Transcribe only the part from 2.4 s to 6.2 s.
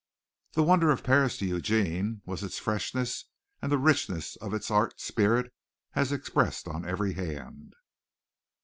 its freshness and the richness of its art spirit as